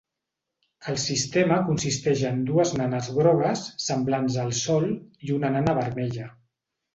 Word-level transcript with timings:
El 0.93 0.95
sistema 1.01 1.59
consisteix 1.67 2.23
en 2.29 2.39
dues 2.47 2.71
nanes 2.79 3.11
grogues, 3.19 3.67
semblants 3.89 4.39
al 4.45 4.51
Sol, 4.61 4.89
i 5.29 5.37
una 5.37 5.53
nana 5.59 5.77
vermella. 5.83 6.27